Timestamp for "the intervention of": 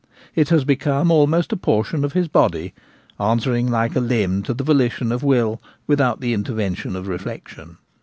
6.21-7.05